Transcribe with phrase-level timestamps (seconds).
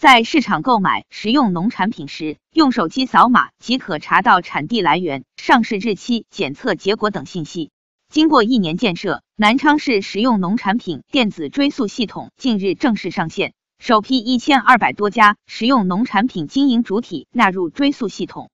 [0.00, 7.70] 在市场购买食用农产品时用手机扫码即可查到产地来源上市日期检测结果等信息。
[8.10, 18.48] 经过一年建设南昌市食用农产品电子追溯系统近日正式上线首批一千二百多家食用农产品经营主体纳入追溯系统。